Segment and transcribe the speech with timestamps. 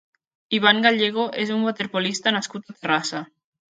[0.59, 3.23] Iván Gallego és un waterpolista nascut a Terrassa.